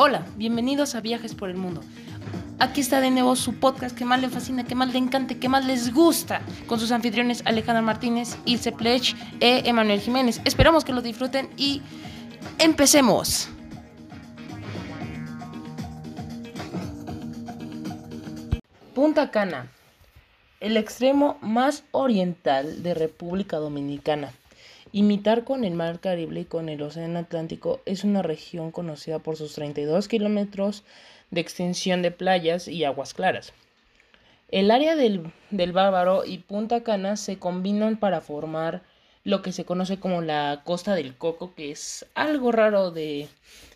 Hola, 0.00 0.24
bienvenidos 0.36 0.94
a 0.94 1.00
Viajes 1.00 1.34
por 1.34 1.50
el 1.50 1.56
Mundo. 1.56 1.80
Aquí 2.60 2.80
está 2.80 3.00
de 3.00 3.10
nuevo 3.10 3.34
su 3.34 3.54
podcast 3.54 3.98
que 3.98 4.04
más 4.04 4.20
le 4.20 4.28
fascina, 4.28 4.62
que 4.62 4.76
más 4.76 4.92
le 4.92 4.98
encanta, 4.98 5.34
que 5.34 5.48
más 5.48 5.66
les 5.66 5.92
gusta, 5.92 6.40
con 6.68 6.78
sus 6.78 6.92
anfitriones 6.92 7.42
Alejandra 7.46 7.82
Martínez, 7.82 8.38
Ilse 8.44 8.70
Plech 8.70 9.16
e 9.40 9.68
Emanuel 9.68 9.98
Jiménez. 9.98 10.40
Esperamos 10.44 10.84
que 10.84 10.92
lo 10.92 11.02
disfruten 11.02 11.50
y 11.56 11.82
empecemos. 12.60 13.48
Punta 18.94 19.32
Cana, 19.32 19.66
el 20.60 20.76
extremo 20.76 21.38
más 21.40 21.82
oriental 21.90 22.84
de 22.84 22.94
República 22.94 23.56
Dominicana. 23.56 24.30
Imitar 24.98 25.44
con 25.44 25.62
el 25.62 25.74
Mar 25.74 26.00
Caribe 26.00 26.40
y 26.40 26.44
con 26.44 26.68
el 26.68 26.82
Océano 26.82 27.20
Atlántico 27.20 27.80
es 27.86 28.02
una 28.02 28.20
región 28.20 28.72
conocida 28.72 29.20
por 29.20 29.36
sus 29.36 29.52
32 29.54 30.08
kilómetros 30.08 30.82
de 31.30 31.40
extensión 31.40 32.02
de 32.02 32.10
playas 32.10 32.66
y 32.66 32.82
aguas 32.82 33.14
claras. 33.14 33.52
El 34.48 34.72
área 34.72 34.96
del, 34.96 35.32
del 35.50 35.70
Bávaro 35.70 36.24
y 36.24 36.38
Punta 36.38 36.82
Cana 36.82 37.14
se 37.14 37.38
combinan 37.38 38.00
para 38.00 38.20
formar 38.20 38.82
lo 39.22 39.40
que 39.40 39.52
se 39.52 39.64
conoce 39.64 40.00
como 40.00 40.20
la 40.20 40.62
Costa 40.64 40.96
del 40.96 41.16
Coco, 41.16 41.54
que 41.54 41.70
es 41.70 42.04
algo 42.16 42.50
raro 42.50 42.90
de, 42.90 43.28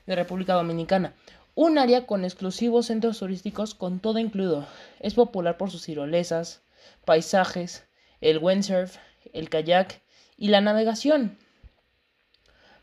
República 0.08 0.54
Dominicana. 0.54 1.14
Un 1.54 1.78
área 1.78 2.04
con 2.04 2.24
exclusivos 2.24 2.86
centros 2.86 3.20
turísticos 3.20 3.76
con 3.76 4.00
todo 4.00 4.18
incluido. 4.18 4.66
Es 4.98 5.14
popular 5.14 5.56
por 5.56 5.70
sus 5.70 5.84
tirolesas, 5.84 6.62
paisajes, 7.04 7.86
el 8.20 8.38
windsurf, 8.38 8.96
el 9.32 9.48
kayak 9.48 10.01
y 10.42 10.48
la 10.48 10.60
navegación. 10.60 11.38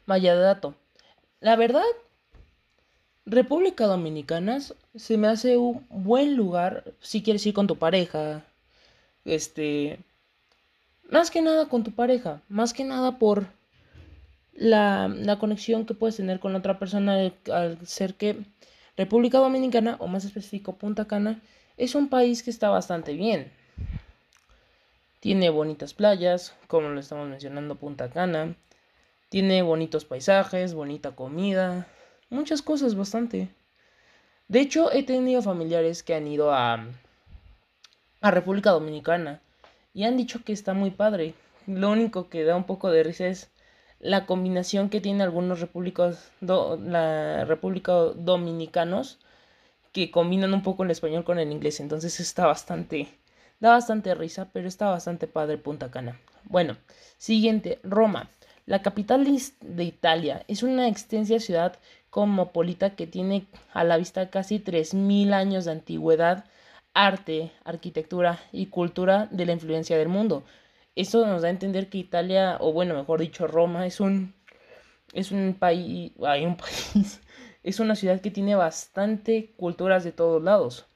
Vaya 0.08 0.34
dato. 0.34 0.76
La 1.42 1.58
verdad, 1.58 1.84
República 3.26 3.86
Dominicana 3.86 4.60
se 4.96 5.18
me 5.18 5.28
hace 5.28 5.58
un 5.58 5.86
buen 5.90 6.38
lugar 6.38 6.86
si 7.02 7.22
quieres 7.22 7.46
ir 7.46 7.54
con 7.54 7.68
tu 7.68 7.76
pareja. 7.76 8.46
Este. 9.26 10.00
Más 11.12 11.32
que 11.32 11.42
nada 11.42 11.68
con 11.68 11.84
tu 11.84 11.92
pareja. 11.92 12.42
Más 12.48 12.72
que 12.72 12.86
nada 12.86 13.20
por 13.20 13.48
la, 14.54 15.10
la 15.10 15.38
conexión 15.38 15.86
que 15.86 15.96
puedes 15.96 16.16
tener 16.16 16.40
con 16.40 16.56
otra 16.56 16.80
persona 16.80 17.30
al 17.52 17.86
ser 17.86 18.14
que 18.14 18.38
República 18.96 19.40
Dominicana, 19.40 19.98
o 20.00 20.08
más 20.08 20.24
específico 20.24 20.78
Punta 20.78 21.08
Cana, 21.08 21.42
es 21.76 21.94
un 21.94 22.08
país 22.08 22.42
que 22.42 22.52
está 22.52 22.70
bastante 22.70 23.16
bien. 23.16 23.52
Tiene 25.20 25.50
bonitas 25.50 25.94
playas, 25.94 26.56
como 26.68 26.90
lo 26.90 27.00
estamos 27.00 27.28
mencionando 27.28 27.76
Punta 27.76 28.10
Cana. 28.10 28.56
Tiene 29.30 29.62
bonitos 29.62 30.06
paisajes, 30.06 30.74
bonita 30.74 31.12
comida, 31.12 31.88
muchas 32.30 32.62
cosas 32.62 32.96
bastante. 32.96 33.50
De 34.48 34.62
hecho, 34.62 34.92
he 34.92 35.04
tenido 35.04 35.42
familiares 35.42 36.04
que 36.04 36.16
han 36.16 36.28
ido 36.28 36.52
a, 36.52 36.88
a 38.22 38.32
República 38.32 38.72
Dominicana 38.72 39.42
y 39.94 40.06
han 40.06 40.18
dicho 40.18 40.44
que 40.44 40.54
está 40.54 40.74
muy 40.74 40.92
padre. 40.92 41.34
Lo 41.68 41.92
único 41.92 42.30
que 42.30 42.44
da 42.44 42.56
un 42.56 42.64
poco 42.64 42.90
de 42.90 43.04
risa 43.04 43.28
es 43.28 43.50
la 44.00 44.26
combinación 44.26 44.90
que 44.90 45.02
tiene 45.02 45.24
algunos 45.24 45.60
repúblicos, 45.60 46.32
la 46.42 47.46
República 47.46 47.94
Dominicanos 48.16 49.20
que 49.92 50.12
combinan 50.12 50.54
un 50.54 50.64
poco 50.64 50.84
el 50.84 50.92
español 50.92 51.24
con 51.24 51.40
el 51.40 51.52
inglés, 51.52 51.80
entonces 51.80 52.20
está 52.20 52.46
bastante, 52.46 53.10
da 53.60 53.72
bastante 53.72 54.16
risa, 54.16 54.50
pero 54.52 54.68
está 54.68 54.90
bastante 54.90 55.28
padre 55.28 55.58
Punta 55.58 55.92
Cana. 55.92 56.20
Bueno, 56.44 56.78
siguiente, 57.18 57.80
Roma. 57.84 58.30
La 58.66 58.82
capital 58.82 59.26
de 59.26 59.84
Italia 59.84 60.44
es 60.48 60.62
una 60.62 60.88
extensa 60.88 61.40
ciudad 61.40 61.80
cosmopolita 62.10 62.96
que 62.96 63.08
tiene 63.08 63.48
a 63.74 63.84
la 63.84 63.98
vista 63.98 64.30
casi 64.30 64.60
3.000 64.60 65.34
años 65.34 65.66
de 65.66 65.72
antigüedad, 65.72 66.46
arte, 66.94 67.52
arquitectura 67.64 68.40
y 68.52 68.68
cultura 68.68 69.28
de 69.32 69.46
la 69.46 69.54
influencia 69.54 69.98
del 69.98 70.08
mundo. 70.08 70.44
Esto 70.96 71.26
nos 71.26 71.42
da 71.42 71.48
a 71.48 71.52
entender 71.52 71.90
que 71.90 71.98
Italia, 71.98 72.58
o 72.60 72.74
bueno, 72.74 72.94
mejor 72.94 73.22
dicho, 73.22 73.48
Roma, 73.48 73.86
es 73.86 74.00
un, 74.00 74.34
es 75.14 75.32
un 75.32 75.56
país, 75.58 76.12
hay 76.26 76.46
un 76.46 76.58
país, 76.58 77.22
es 77.64 77.80
una 77.80 77.96
ciudad 77.96 78.22
que 78.22 78.32
tiene 78.32 78.56
bastante 78.56 79.54
culturas 79.58 80.04
de 80.04 80.12
todos 80.12 80.44
lados. 80.44 80.88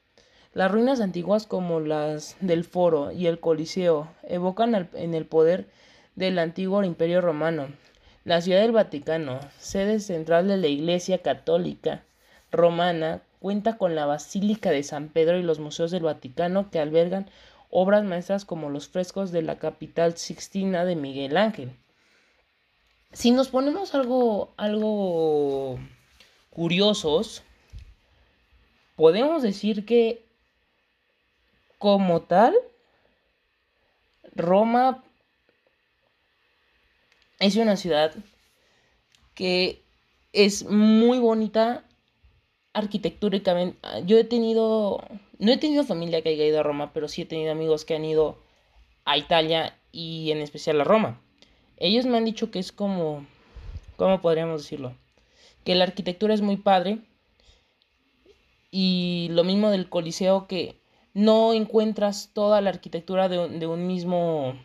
Las 0.53 0.71
ruinas 0.71 1.01
antiguas 1.01 1.47
como 1.47 1.79
las 1.79 2.37
del 2.39 2.63
Foro 2.63 3.11
y 3.11 3.25
el 3.25 3.39
Coliseo 3.39 4.07
evocan 4.21 4.87
en 4.93 5.15
el 5.15 5.25
poder 5.25 5.67
del 6.15 6.37
antiguo 6.37 6.83
imperio 6.83 7.21
romano. 7.21 7.69
La 8.23 8.39
ciudad 8.39 8.61
del 8.61 8.71
Vaticano, 8.71 9.39
sede 9.57 9.99
central 9.99 10.47
de 10.47 10.57
la 10.57 10.67
Iglesia 10.67 11.23
Católica 11.23 12.03
Romana, 12.51 13.23
cuenta 13.39 13.77
con 13.77 13.95
la 13.95 14.05
Basílica 14.05 14.69
de 14.69 14.83
San 14.83 15.09
Pedro 15.09 15.39
y 15.39 15.43
los 15.43 15.57
museos 15.57 15.89
del 15.89 16.03
Vaticano 16.03 16.69
que 16.69 16.79
albergan 16.79 17.27
obras 17.71 18.03
maestras 18.03 18.45
como 18.45 18.69
los 18.69 18.87
frescos 18.87 19.31
de 19.31 19.41
la 19.41 19.57
capital 19.57 20.17
sixtina 20.17 20.85
de 20.85 20.95
Miguel 20.95 21.35
Ángel. 21.35 21.71
Si 23.11 23.31
nos 23.31 23.47
ponemos 23.47 23.95
algo, 23.95 24.53
algo 24.57 25.79
curiosos, 26.51 27.41
podemos 28.95 29.41
decir 29.41 29.85
que 29.85 30.23
como 31.83 32.21
tal, 32.21 32.55
Roma 34.33 35.03
es 37.39 37.57
una 37.57 37.75
ciudad 37.75 38.15
que 39.35 39.83
es 40.31 40.63
muy 40.63 41.19
bonita 41.19 41.83
arquitectúricamente. 42.71 43.77
Yo 44.05 44.17
he 44.17 44.23
tenido 44.23 45.03
no 45.39 45.51
he 45.51 45.57
tenido 45.57 45.83
familia 45.83 46.21
que 46.21 46.29
haya 46.29 46.45
ido 46.45 46.61
a 46.61 46.63
Roma, 46.63 46.93
pero 46.93 47.09
sí 47.09 47.23
he 47.23 47.25
tenido 47.25 47.51
amigos 47.51 47.83
que 47.83 47.95
han 47.95 48.05
ido 48.05 48.37
a 49.03 49.17
Italia 49.17 49.77
y 49.91 50.31
en 50.31 50.37
especial 50.37 50.79
a 50.79 50.85
Roma. 50.85 51.21
Ellos 51.75 52.05
me 52.05 52.15
han 52.15 52.23
dicho 52.23 52.49
que 52.49 52.59
es 52.59 52.71
como, 52.71 53.27
¿cómo 53.97 54.21
podríamos 54.21 54.61
decirlo? 54.61 54.95
Que 55.65 55.75
la 55.75 55.83
arquitectura 55.83 56.33
es 56.33 56.39
muy 56.39 56.55
padre 56.55 56.99
y 58.71 59.27
lo 59.31 59.43
mismo 59.43 59.69
del 59.69 59.89
Coliseo 59.89 60.47
que 60.47 60.81
no 61.13 61.53
encuentras 61.53 62.31
toda 62.33 62.61
la 62.61 62.69
arquitectura 62.69 63.29
de, 63.29 63.49
de 63.49 63.67
un 63.67 63.87
mismo 63.87 64.55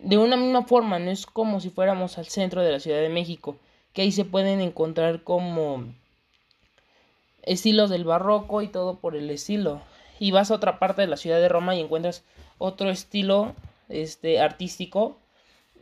de 0.00 0.16
una 0.16 0.36
misma 0.36 0.62
forma, 0.64 0.98
no 0.98 1.10
es 1.10 1.26
como 1.26 1.60
si 1.60 1.70
fuéramos 1.70 2.18
al 2.18 2.26
centro 2.26 2.62
de 2.62 2.70
la 2.70 2.80
Ciudad 2.80 3.00
de 3.00 3.08
México, 3.08 3.56
que 3.92 4.02
ahí 4.02 4.12
se 4.12 4.24
pueden 4.24 4.60
encontrar 4.60 5.24
como 5.24 5.84
estilos 7.42 7.90
del 7.90 8.04
barroco 8.04 8.62
y 8.62 8.68
todo 8.68 9.00
por 9.00 9.16
el 9.16 9.28
estilo. 9.30 9.80
Y 10.20 10.30
vas 10.30 10.50
a 10.50 10.54
otra 10.54 10.78
parte 10.78 11.02
de 11.02 11.08
la 11.08 11.16
ciudad 11.16 11.38
de 11.38 11.48
Roma 11.48 11.74
y 11.74 11.80
encuentras 11.80 12.24
otro 12.58 12.90
estilo 12.90 13.54
este, 13.88 14.40
artístico 14.40 15.18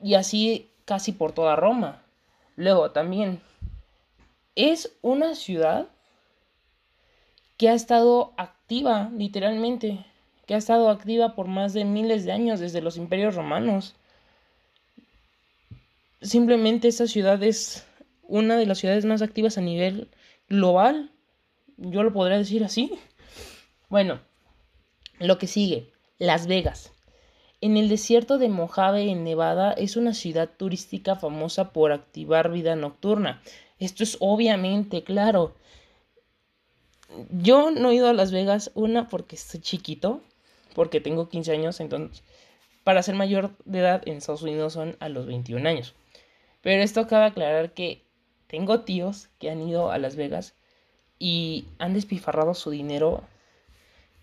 y 0.03 0.15
así 0.15 0.71
casi 0.85 1.13
por 1.13 1.33
toda 1.33 1.57
Roma. 1.57 2.03
Luego 2.55 2.91
también 2.91 3.41
es 4.55 4.97
una 5.03 5.35
ciudad 5.35 5.89
que 7.57 7.69
ha 7.69 7.75
estado 7.75 8.33
activa, 8.37 9.11
literalmente, 9.17 10.05
que 10.47 10.55
ha 10.55 10.59
estado 10.59 10.91
activa 10.91 11.35
por 11.35 11.49
más 11.49 11.73
de 11.73 11.85
miles 11.85 12.25
de 12.25 12.33
años 12.33 12.61
desde 12.61 12.83
los 12.83 12.97
imperios 12.97 13.35
romanos. 13.35 13.95
Simplemente 16.23 16.89
esa 16.89 17.07
ciudad 17.07 17.43
es 17.43 17.87
una 18.23 18.57
de 18.57 18.67
las 18.67 18.79
ciudades 18.79 19.05
más 19.05 19.23
activas 19.23 19.59
a 19.59 19.61
nivel 19.61 20.09
global 20.49 21.11
yo 21.77 22.03
lo 22.03 22.13
podría 22.13 22.39
decir 22.39 22.65
así. 22.65 22.93
Bueno, 23.89 24.21
lo 25.19 25.39
que 25.39 25.47
sigue, 25.47 25.93
Las 26.19 26.47
Vegas. 26.47 26.93
En 27.61 27.77
el 27.77 27.89
desierto 27.89 28.39
de 28.39 28.49
Mojave, 28.49 29.11
en 29.11 29.25
Nevada, 29.25 29.73
es 29.73 29.97
una 29.97 30.15
ciudad 30.15 30.51
turística 30.57 31.17
famosa 31.17 31.73
por 31.73 31.93
activar 31.93 32.51
vida 32.51 32.77
nocturna. 32.77 33.43
Esto 33.79 34.03
es 34.03 34.17
obviamente 34.21 35.05
claro. 35.05 35.55
Yo 37.31 37.71
no 37.71 37.91
he 37.91 37.95
ido 37.95 38.09
a 38.09 38.13
Las 38.13 38.33
Vegas, 38.33 38.71
una 38.75 39.09
porque 39.09 39.37
estoy 39.37 39.61
chiquito, 39.61 40.21
porque 40.75 41.01
tengo 41.01 41.29
15 41.29 41.53
años, 41.53 41.81
entonces 41.81 42.23
para 42.87 43.03
ser 43.03 43.17
mayor 43.17 43.51
de 43.65 43.81
edad 43.81 44.03
en 44.07 44.19
Estados 44.19 44.43
Unidos 44.43 44.75
son 44.75 44.97
a 45.01 45.09
los 45.09 45.27
21 45.27 45.69
años. 45.69 45.95
Pero 46.63 46.85
esto 46.85 47.01
acaba 47.01 47.23
de 47.23 47.31
aclarar 47.31 47.73
que 47.73 48.03
tengo 48.47 48.83
tíos 48.83 49.29
que 49.41 49.51
han 49.51 49.61
ido 49.61 49.91
a 49.91 49.99
Las 49.99 50.15
Vegas 50.15 50.55
y 51.19 51.67
han 51.79 51.95
despifarrado 51.95 52.55
su 52.55 52.71
dinero 52.71 53.25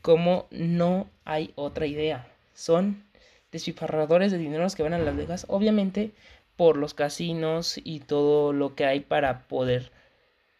como 0.02 0.48
no 0.50 1.10
hay 1.26 1.52
otra 1.56 1.88
idea. 1.88 2.28
Son 2.54 3.04
despifarradores 3.52 4.32
de 4.32 4.38
dinero 4.38 4.66
que 4.74 4.84
van 4.84 4.94
a 4.94 5.00
Las 5.00 5.18
Vegas, 5.18 5.46
obviamente 5.50 6.14
por 6.56 6.78
los 6.78 6.94
casinos 6.94 7.80
y 7.84 8.00
todo 8.00 8.54
lo 8.54 8.76
que 8.76 8.86
hay 8.86 9.02
para 9.02 9.48
poder. 9.48 9.92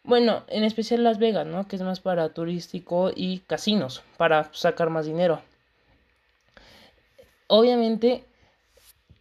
Bueno, 0.06 0.44
en 0.48 0.64
especial 0.64 1.02
Las 1.02 1.18
Vegas, 1.18 1.46
¿no? 1.46 1.66
Que 1.66 1.76
es 1.76 1.82
más 1.82 2.00
para 2.00 2.28
turístico 2.28 3.10
y 3.14 3.38
casinos, 3.38 4.02
para 4.18 4.52
sacar 4.52 4.90
más 4.90 5.06
dinero. 5.06 5.40
Obviamente 7.46 8.22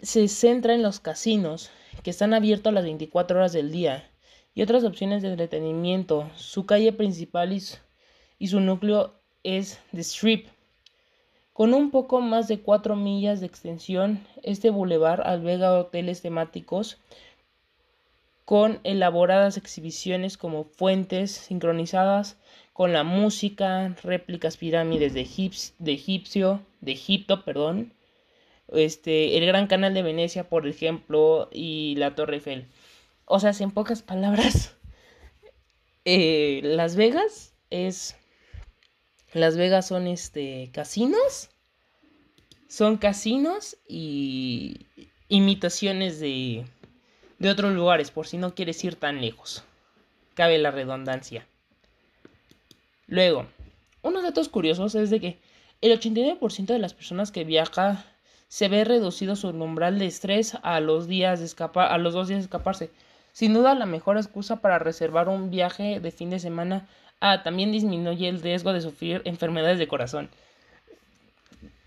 se 0.02 0.28
centra 0.28 0.74
en 0.74 0.84
los 0.84 1.00
casinos, 1.00 1.72
que 2.04 2.10
están 2.10 2.34
abiertos 2.34 2.74
las 2.74 2.84
24 2.84 3.38
horas 3.38 3.54
del 3.54 3.72
día 3.72 4.10
y 4.54 4.62
otras 4.62 4.84
opciones 4.84 5.22
de 5.22 5.30
entretenimiento. 5.30 6.30
Su 6.36 6.66
calle 6.66 6.92
principal 6.92 7.54
y 7.54 8.48
su, 8.48 8.60
núcleo 8.60 9.14
es 9.44 9.80
The 9.94 10.02
Strip. 10.02 10.48
Con 11.54 11.74
un 11.74 11.92
poco 11.92 12.20
más 12.20 12.50
de 12.50 12.60
4 12.60 12.98
millas 12.98 13.40
de 13.40 13.46
extensión, 13.46 14.20
este 14.42 14.70
bulevar 14.70 15.26
alberga 15.26 15.80
hoteles 15.80 16.22
temáticos 16.22 16.98
con 18.45 18.80
elaboradas 18.84 19.57
exhibiciones 19.57 20.38
como 20.38 20.66
fuentes 20.66 21.31
sincronizadas 21.31 22.38
con 22.74 22.92
la 22.92 23.04
música, 23.04 23.95
réplicas 24.04 24.57
pirámides 24.57 25.13
de, 25.13 25.22
de 25.80 25.92
egipcio, 25.94 26.62
de 26.81 26.92
Egipto, 26.92 27.45
perdón, 27.45 27.94
este, 28.72 29.38
el 29.38 29.45
Gran 29.45 29.68
Canal 29.68 29.94
de 29.94 30.01
Venecia, 30.01 30.50
por 30.50 30.68
ejemplo, 30.68 31.50
y 31.51 31.95
la 31.98 32.16
Torre 32.16 32.36
Eiffel. 32.36 32.68
O 33.25 33.40
sea, 33.40 33.51
en 33.60 33.72
pocas 33.72 34.01
palabras, 34.01 34.75
eh, 36.06 36.62
Las 36.63 36.96
Vegas 36.96 37.54
es, 37.69 38.16
Las 39.34 39.56
Vegas 39.56 39.88
son 39.88 40.07
este 40.07 40.72
casinos, 40.74 41.50
son 42.68 42.98
casinos 42.98 43.78
y 43.88 44.88
imitaciones 45.28 46.19
de 46.19 46.66
de 47.44 47.50
otros 47.50 47.74
lugares, 47.74 48.10
por 48.10 48.25
si 48.25 48.38
no 48.38 48.56
quieres 48.56 48.81
ir 48.86 48.95
tan 48.95 49.19
lejos. 49.19 49.63
Cabe 50.34 50.57
la 50.57 50.72
redundancia. 50.72 51.45
Luego, 53.06 53.45
unos 54.01 54.24
datos 54.24 54.48
curiosos 54.48 54.95
es 54.95 55.10
de 55.10 55.19
que 55.19 55.40
el 55.81 55.92
89% 56.00 56.68
de 56.68 56.80
las 56.80 56.94
personas 56.94 57.34
que 57.34 57.44
viaja 57.44 58.06
se 58.48 58.69
ve 58.69 58.86
reducido 58.86 59.36
su 59.36 59.50
umbral 59.50 60.00
de 60.00 60.06
estrés 60.06 60.57
a 60.63 60.80
los 60.80 61.07
días 61.07 61.40
de 61.40 61.45
escapar, 61.45 61.92
a 61.92 61.98
los 61.98 62.13
dos 62.13 62.30
días 62.30 62.40
de 62.40 62.45
escaparse. 62.45 62.90
Sin 63.34 63.54
duda 63.54 63.75
la 63.75 63.86
mejor 63.86 64.16
excusa 64.16 64.62
para 64.62 64.80
reservar 64.80 65.28
un 65.28 65.51
viaje 65.51 66.00
de 66.00 66.12
fin 66.12 66.30
de 66.30 66.39
semana 66.39 66.88
ah, 67.19 67.44
también 67.44 67.74
disminuye 67.74 68.30
el 68.30 68.42
riesgo 68.42 68.72
de 68.72 68.80
sufrir 68.80 69.22
enfermedades 69.25 69.80
de 69.80 69.88
corazón. 69.89 70.30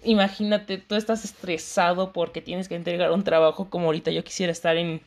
Imagínate, 0.04 0.76
tú 0.78 0.96
estás 0.96 1.24
estresado 1.24 2.12
porque 2.12 2.42
tienes 2.42 2.68
que 2.68 2.76
entregar 2.76 3.10
un 3.10 3.24
trabajo 3.24 3.70
como 3.70 3.86
ahorita 3.86 4.10
yo 4.10 4.22
quisiera 4.22 4.52
estar 4.52 4.76
en 4.76 5.00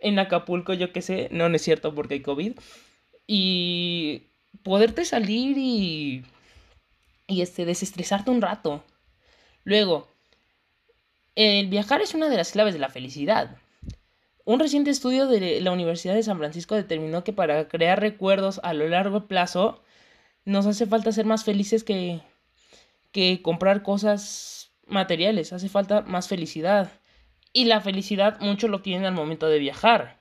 en 0.00 0.18
Acapulco, 0.18 0.74
yo 0.74 0.92
qué 0.92 1.02
sé, 1.02 1.28
no, 1.30 1.48
no 1.48 1.56
es 1.56 1.62
cierto 1.62 1.94
porque 1.94 2.14
hay 2.14 2.22
COVID. 2.22 2.58
Y 3.26 4.24
poderte 4.62 5.04
salir 5.04 5.56
y, 5.58 6.24
y 7.26 7.42
este, 7.42 7.64
desestresarte 7.64 8.30
un 8.30 8.42
rato. 8.42 8.84
Luego, 9.64 10.08
el 11.34 11.68
viajar 11.68 12.00
es 12.02 12.14
una 12.14 12.28
de 12.28 12.36
las 12.36 12.52
claves 12.52 12.74
de 12.74 12.80
la 12.80 12.90
felicidad. 12.90 13.56
Un 14.44 14.60
reciente 14.60 14.90
estudio 14.90 15.26
de 15.26 15.60
la 15.60 15.72
Universidad 15.72 16.14
de 16.14 16.22
San 16.22 16.38
Francisco 16.38 16.74
determinó 16.74 17.24
que 17.24 17.32
para 17.32 17.66
crear 17.68 18.00
recuerdos 18.00 18.60
a 18.62 18.74
lo 18.74 18.86
largo 18.88 19.26
plazo 19.26 19.82
nos 20.44 20.66
hace 20.66 20.86
falta 20.86 21.12
ser 21.12 21.24
más 21.24 21.44
felices 21.44 21.82
que, 21.82 22.20
que 23.10 23.40
comprar 23.40 23.82
cosas 23.82 24.70
materiales, 24.86 25.54
hace 25.54 25.70
falta 25.70 26.02
más 26.02 26.28
felicidad 26.28 26.90
y 27.54 27.64
la 27.64 27.80
felicidad 27.80 28.38
mucho 28.40 28.68
lo 28.68 28.82
tienen 28.82 29.06
al 29.06 29.14
momento 29.14 29.46
de 29.48 29.58
viajar. 29.58 30.18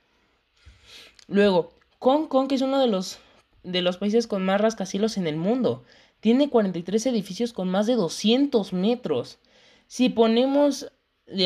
Luego, 1.28 1.74
Hong 2.00 2.28
Kong 2.28 2.50
es 2.52 2.62
uno 2.62 2.80
de 2.80 2.88
los, 2.88 3.20
de 3.64 3.82
los 3.82 3.98
países 3.98 4.28
con 4.28 4.46
más 4.46 4.62
rascacielos 4.62 5.18
en 5.18 5.28
el 5.28 5.36
mundo. 5.36 5.84
Tiene 6.22 6.50
43 6.50 7.08
edificios 7.08 7.52
con 7.52 7.70
más 7.70 7.88
de 7.88 7.96
200 7.96 8.72
metros. 8.72 9.40
Si 9.88 10.10
ponemos 10.10 10.92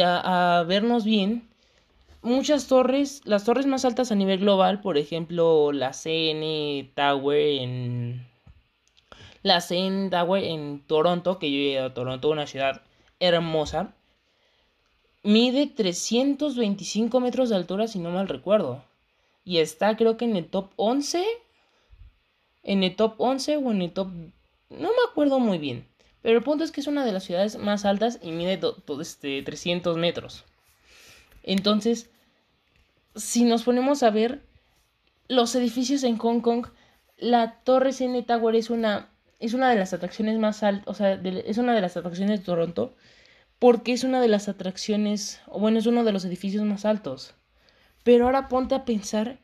a, 0.04 0.60
a 0.60 0.64
vernos 0.64 1.06
bien, 1.06 1.48
muchas 2.22 2.68
torres, 2.68 3.22
las 3.24 3.46
torres 3.46 3.66
más 3.66 3.86
altas 3.86 4.12
a 4.12 4.16
nivel 4.16 4.40
global, 4.40 4.82
por 4.82 4.98
ejemplo, 4.98 5.72
la 5.72 5.94
CN 5.94 6.92
Tower 6.96 7.62
en 7.62 8.28
la 9.42 9.62
CN 9.62 10.10
Tower 10.10 10.44
en 10.44 10.82
Toronto, 10.86 11.40
que 11.40 11.50
yo 11.50 11.58
he 11.58 11.72
ido 11.72 11.86
a 11.86 11.94
Toronto, 11.94 12.30
una 12.30 12.46
ciudad 12.46 12.82
hermosa, 13.20 13.94
Mide 15.24 15.68
325 15.68 17.20
metros 17.20 17.50
de 17.50 17.56
altura, 17.56 17.88
si 17.88 18.00
no 18.00 18.12
mal 18.12 18.28
recuerdo. 18.28 18.84
Y 19.44 19.58
está 19.60 19.96
creo 19.98 20.18
que 20.18 20.26
en 20.26 20.36
el 20.36 20.48
top 20.48 20.72
11. 20.76 21.26
En 22.64 22.84
el 22.84 22.96
top 22.96 23.16
11 23.18 23.58
o 23.58 23.72
en 23.72 23.82
el 23.82 23.92
top... 23.92 24.10
No 24.70 24.90
me 24.90 25.10
acuerdo 25.10 25.40
muy 25.40 25.58
bien. 25.58 25.88
Pero 26.22 26.38
el 26.38 26.44
punto 26.44 26.64
es 26.64 26.72
que 26.72 26.82
es 26.82 26.88
una 26.88 27.06
de 27.06 27.12
las 27.12 27.24
ciudades 27.24 27.58
más 27.58 27.86
altas 27.86 28.20
y 28.22 28.32
mide 28.32 28.60
este, 29.00 29.42
300 29.44 29.98
metros. 29.98 30.44
Entonces, 31.44 32.10
si 33.16 33.46
nos 33.46 33.64
ponemos 33.64 34.04
a 34.04 34.10
ver 34.10 34.42
los 35.30 35.56
edificios 35.56 36.04
en 36.04 36.18
Hong 36.18 36.42
Kong, 36.42 36.68
la 37.18 37.60
Torre 37.64 37.94
CN 37.94 38.22
Tower 38.24 38.56
es 38.56 38.70
una, 38.70 39.10
es 39.40 39.54
una 39.54 39.70
de 39.70 39.78
las 39.78 39.94
atracciones 39.94 40.38
más 40.38 40.64
altas, 40.64 40.88
o 40.88 40.94
sea, 40.94 41.14
es 41.14 41.58
una 41.58 41.74
de 41.74 41.82
las 41.82 41.96
atracciones 41.96 42.40
de 42.40 42.46
Toronto 42.46 42.94
porque 43.60 43.94
es 43.94 44.04
una 44.04 44.22
de 44.22 44.28
las 44.28 44.48
atracciones, 44.48 45.42
o 45.48 45.60
bueno, 45.60 45.80
es 45.80 45.86
uno 45.86 46.04
de 46.04 46.12
los 46.12 46.26
edificios 46.26 46.64
más 46.64 46.86
altos. 46.86 47.34
Pero 48.04 48.26
ahora 48.26 48.48
ponte 48.48 48.76
a 48.76 48.86
pensar 48.86 49.40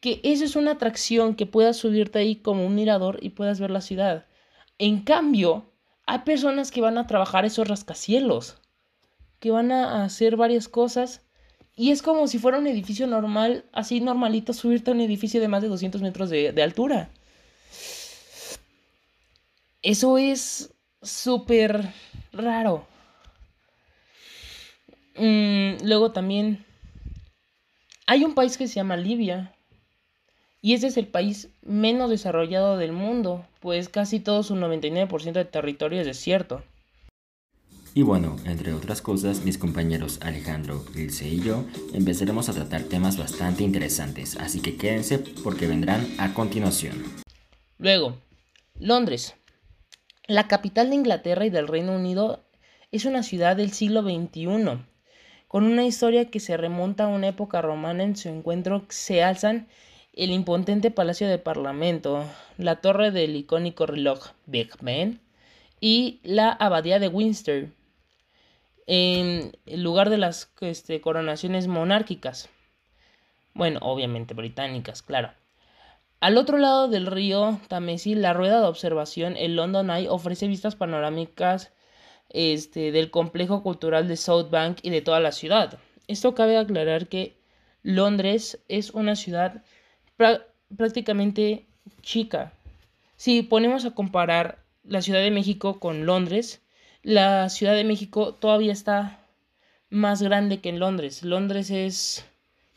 que 0.00 0.20
eso 0.22 0.44
es 0.44 0.56
una 0.56 0.72
atracción 0.72 1.34
que 1.34 1.46
puedas 1.46 1.76
subirte 1.76 2.18
ahí 2.18 2.36
como 2.36 2.66
un 2.66 2.74
mirador 2.74 3.18
y 3.22 3.30
puedas 3.30 3.60
ver 3.60 3.70
la 3.70 3.80
ciudad. 3.80 4.26
En 4.78 5.02
cambio, 5.02 5.72
hay 6.06 6.20
personas 6.20 6.70
que 6.70 6.80
van 6.80 6.98
a 6.98 7.06
trabajar 7.06 7.44
esos 7.44 7.68
rascacielos, 7.68 8.56
que 9.40 9.50
van 9.50 9.72
a 9.72 10.04
hacer 10.04 10.36
varias 10.36 10.68
cosas. 10.68 11.22
Y 11.76 11.90
es 11.90 12.02
como 12.02 12.28
si 12.28 12.38
fuera 12.38 12.58
un 12.58 12.66
edificio 12.66 13.06
normal, 13.06 13.64
así 13.72 14.00
normalito, 14.00 14.52
subirte 14.52 14.90
a 14.90 14.94
un 14.94 15.00
edificio 15.00 15.40
de 15.40 15.48
más 15.48 15.62
de 15.62 15.68
200 15.68 16.02
metros 16.02 16.30
de, 16.30 16.52
de 16.52 16.62
altura. 16.62 17.10
Eso 19.82 20.18
es 20.18 20.74
súper 21.02 21.92
raro. 22.32 22.86
Mm, 25.16 25.84
luego 25.84 26.12
también 26.12 26.64
hay 28.06 28.24
un 28.24 28.34
país 28.34 28.58
que 28.58 28.68
se 28.68 28.74
llama 28.74 28.96
Libia. 28.96 29.54
Y 30.60 30.72
ese 30.72 30.86
es 30.86 30.96
el 30.96 31.06
país 31.06 31.48
menos 31.62 32.10
desarrollado 32.10 32.78
del 32.78 32.92
mundo, 32.92 33.46
pues 33.60 33.88
casi 33.88 34.18
todo 34.18 34.42
su 34.42 34.56
99% 34.56 35.32
de 35.32 35.44
territorio 35.44 36.00
es 36.00 36.06
desierto. 36.06 36.62
Y 37.94 38.02
bueno, 38.02 38.36
entre 38.44 38.72
otras 38.72 39.00
cosas, 39.02 39.44
mis 39.44 39.58
compañeros 39.58 40.18
Alejandro, 40.22 40.84
Ilse 40.96 41.28
y 41.28 41.40
yo 41.40 41.64
empezaremos 41.92 42.48
a 42.48 42.54
tratar 42.54 42.82
temas 42.84 43.18
bastante 43.18 43.62
interesantes, 43.62 44.36
así 44.38 44.60
que 44.60 44.76
quédense 44.76 45.18
porque 45.18 45.68
vendrán 45.68 46.06
a 46.18 46.34
continuación. 46.34 47.02
Luego, 47.78 48.16
Londres. 48.80 49.34
La 50.26 50.48
capital 50.48 50.88
de 50.88 50.96
Inglaterra 50.96 51.44
y 51.44 51.50
del 51.50 51.68
Reino 51.68 51.94
Unido 51.94 52.42
es 52.90 53.04
una 53.04 53.22
ciudad 53.22 53.56
del 53.56 53.70
siglo 53.72 54.02
XXI 54.02 54.78
con 55.54 55.66
una 55.66 55.84
historia 55.84 56.32
que 56.32 56.40
se 56.40 56.56
remonta 56.56 57.04
a 57.04 57.06
una 57.06 57.28
época 57.28 57.62
romana. 57.62 58.02
En 58.02 58.16
su 58.16 58.28
encuentro 58.28 58.86
se 58.88 59.22
alzan 59.22 59.68
el 60.12 60.32
imponente 60.32 60.90
Palacio 60.90 61.28
de 61.28 61.38
Parlamento, 61.38 62.24
la 62.58 62.80
torre 62.80 63.12
del 63.12 63.36
icónico 63.36 63.86
reloj 63.86 64.30
Big 64.46 64.72
Ben 64.80 65.20
y 65.80 66.18
la 66.24 66.50
abadía 66.50 66.98
de 66.98 67.06
Winster, 67.06 67.68
en 68.88 69.52
lugar 69.68 70.10
de 70.10 70.18
las 70.18 70.50
este, 70.60 71.00
coronaciones 71.00 71.68
monárquicas. 71.68 72.48
Bueno, 73.52 73.78
obviamente 73.82 74.34
británicas, 74.34 75.02
claro. 75.02 75.30
Al 76.18 76.36
otro 76.36 76.58
lado 76.58 76.88
del 76.88 77.06
río 77.06 77.60
Támesis, 77.68 78.16
la 78.16 78.32
rueda 78.32 78.58
de 78.58 78.66
observación, 78.66 79.36
el 79.36 79.54
London 79.54 79.88
Eye, 79.92 80.08
ofrece 80.08 80.48
vistas 80.48 80.74
panorámicas 80.74 81.70
este, 82.34 82.90
del 82.90 83.10
complejo 83.10 83.62
cultural 83.62 84.08
de 84.08 84.16
South 84.16 84.50
Bank 84.50 84.78
y 84.82 84.90
de 84.90 85.00
toda 85.00 85.20
la 85.20 85.32
ciudad. 85.32 85.78
Esto 86.08 86.34
cabe 86.34 86.58
aclarar 86.58 87.06
que 87.06 87.36
Londres 87.82 88.58
es 88.68 88.90
una 88.90 89.14
ciudad 89.14 89.62
prácticamente 90.76 91.66
chica. 92.02 92.52
Si 93.16 93.42
ponemos 93.42 93.84
a 93.84 93.92
comparar 93.92 94.58
la 94.82 95.00
Ciudad 95.00 95.20
de 95.20 95.30
México 95.30 95.78
con 95.78 96.06
Londres, 96.06 96.60
la 97.02 97.48
Ciudad 97.48 97.74
de 97.74 97.84
México 97.84 98.34
todavía 98.34 98.72
está 98.72 99.20
más 99.88 100.20
grande 100.20 100.60
que 100.60 100.70
en 100.70 100.80
Londres. 100.80 101.22
Londres 101.22 101.70
es 101.70 102.24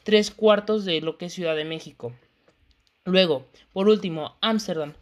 tres 0.04 0.30
cuartos 0.30 0.86
de 0.86 1.02
lo 1.02 1.18
que 1.18 1.26
es 1.26 1.34
Ciudad 1.34 1.56
de 1.56 1.66
México. 1.66 2.14
Luego, 3.06 3.48
por 3.74 3.90
último, 3.90 4.38
Ámsterdam. 4.42 4.94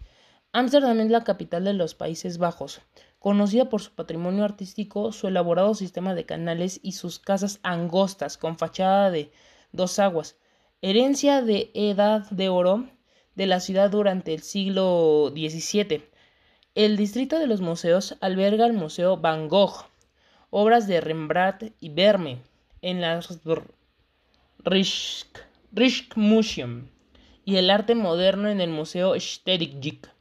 Ámsterdam 0.53 1.01
es 1.01 1.09
la 1.09 1.25
capital 1.25 1.65
de 1.65 1.74
los 1.74 1.93
Países 1.93 2.38
Bajos 2.38 2.79
conocida 3.25 3.70
por 3.70 3.82
su 3.82 3.89
patrimonio 3.89 4.44
artístico, 4.44 5.12
su 5.12 5.27
elaborado 5.27 5.74
sistema 5.74 6.13
de 6.13 6.27
canales 6.27 6.79
y 6.84 6.91
sus 6.91 7.17
casas 7.17 7.60
angostas 7.63 8.38
con 8.38 8.60
fachada 8.60 9.10
de 9.10 9.32
dos 9.72 9.98
aguas, 9.98 10.38
herencia 10.84 11.41
de 11.41 11.72
edad 11.74 12.29
de 12.29 12.50
oro 12.50 12.88
de 13.34 13.48
la 13.48 13.62
ciudad 13.62 13.89
durante 13.89 14.32
el 14.36 14.44
siglo 14.44 15.32
XVII. 15.34 16.03
El 16.75 16.98
distrito 16.98 17.39
de 17.39 17.48
los 17.48 17.62
museos 17.62 18.15
alberga 18.22 18.67
el 18.67 18.74
Museo 18.74 19.17
Van 19.17 19.48
Gogh, 19.48 19.88
obras 20.51 20.86
de 20.86 21.01
Rembrandt 21.01 21.74
y 21.79 21.89
Vermeer 21.89 22.38
en 22.84 23.01
la 23.01 23.20
Rijksmuseum 25.72 26.89
y 27.44 27.55
el 27.55 27.72
arte 27.72 27.96
moderno 27.96 28.50
en 28.50 28.62
el 28.62 28.70
Museo 28.70 29.20
Stedelijk. 29.20 30.14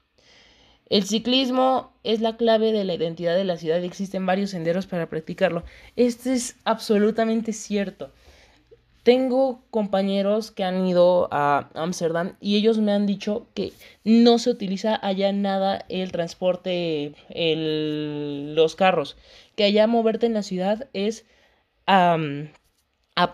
El 0.90 1.04
ciclismo 1.04 1.92
es 2.04 2.20
la 2.20 2.36
clave 2.36 2.72
de 2.72 2.84
la 2.84 2.94
identidad 2.94 3.34
de 3.34 3.44
la 3.44 3.56
ciudad 3.56 3.80
y 3.80 3.86
existen 3.86 4.26
varios 4.26 4.50
senderos 4.50 4.86
para 4.86 5.08
practicarlo. 5.08 5.64
Esto 5.96 6.30
es 6.30 6.56
absolutamente 6.64 7.52
cierto. 7.52 8.12
Tengo 9.02 9.62
compañeros 9.70 10.50
que 10.50 10.64
han 10.64 10.86
ido 10.86 11.28
a 11.30 11.68
Ámsterdam 11.74 12.36
y 12.40 12.56
ellos 12.56 12.78
me 12.78 12.92
han 12.92 13.06
dicho 13.06 13.48
que 13.54 13.72
no 14.02 14.38
se 14.38 14.50
utiliza 14.50 14.98
allá 15.02 15.30
nada 15.32 15.84
el 15.88 16.10
transporte, 16.12 17.14
los 17.34 18.76
carros, 18.76 19.16
que 19.56 19.64
allá 19.64 19.86
moverte 19.86 20.26
en 20.26 20.34
la 20.34 20.42
ciudad 20.42 20.88
es 20.94 21.26
a 21.86 22.16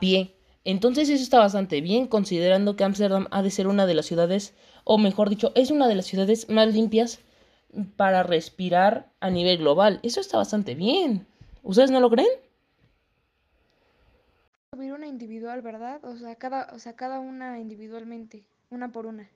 pie. 0.00 0.35
Entonces 0.64 1.09
eso 1.09 1.23
está 1.23 1.38
bastante 1.38 1.80
bien 1.80 2.07
considerando 2.07 2.76
que 2.76 2.85
Ámsterdam 2.85 3.28
ha 3.30 3.42
de 3.42 3.50
ser 3.50 3.66
una 3.66 3.87
de 3.87 3.95
las 3.95 4.07
ciudades, 4.07 4.54
o 4.85 4.99
mejor 4.99 5.30
dicho, 5.30 5.52
es 5.54 5.71
una 5.71 5.88
de 5.88 5.95
las 5.95 6.07
ciudades 6.07 6.49
más 6.49 6.75
limpias 6.75 7.21
para 7.97 8.23
respirar 8.23 9.11
a 9.21 9.31
nivel 9.31 9.59
global. 9.59 10.00
Eso 10.03 10.21
está 10.21 10.37
bastante 10.37 10.75
bien. 10.75 11.27
¿Ustedes 11.62 11.91
no 11.91 12.00
lo 12.00 12.11
creen? 12.11 12.29
Subir 14.75 14.93
una 14.93 15.07
individual, 15.07 15.62
¿verdad? 15.62 16.05
O 16.05 16.17
sea, 16.17 16.35
cada, 16.37 16.73
o 16.75 16.79
sea, 16.79 16.95
cada 16.95 17.21
una 17.21 17.59
individualmente, 17.59 18.45
una 18.71 18.93
por 18.93 19.07
una. 19.07 19.29